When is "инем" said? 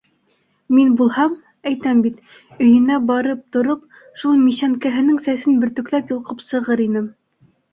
6.91-7.11